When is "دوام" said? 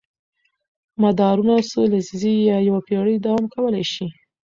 3.25-3.43